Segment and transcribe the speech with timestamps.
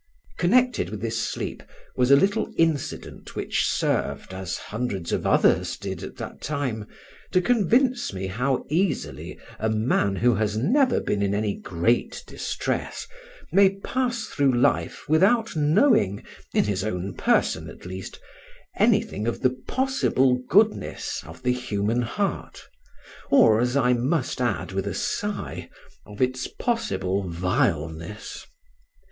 [0.39, 1.61] Connected with this sleep
[1.95, 6.87] was a little incident which served, as hundreds of others did at that time,
[7.31, 13.05] to convince me how easily a man who has never been in any great distress
[13.51, 18.19] may pass through life without knowing, in his own person at least,
[18.77, 24.95] anything of the possible goodness of the human heart—or, as I must add with a
[24.95, 25.69] sigh,
[26.07, 28.47] of its possible vileness.